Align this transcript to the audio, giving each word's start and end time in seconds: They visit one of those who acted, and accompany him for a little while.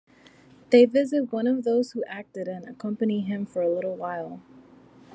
They 0.71 0.85
visit 0.85 1.31
one 1.31 1.45
of 1.45 1.63
those 1.63 1.91
who 1.91 2.03
acted, 2.05 2.47
and 2.47 2.65
accompany 2.67 3.21
him 3.21 3.45
for 3.45 3.61
a 3.61 3.69
little 3.69 3.95
while. 3.95 4.41